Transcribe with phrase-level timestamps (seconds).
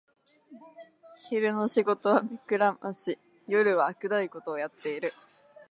[1.29, 5.13] 昼の仕事は目くらまし、夜はあくどいことをやってる